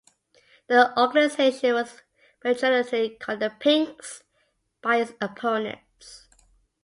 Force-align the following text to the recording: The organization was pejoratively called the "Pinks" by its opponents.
The 0.65 0.99
organization 0.99 1.73
was 1.75 2.01
pejoratively 2.43 3.19
called 3.19 3.39
the 3.39 3.51
"Pinks" 3.59 4.23
by 4.81 4.95
its 4.97 5.13
opponents. 5.21 6.25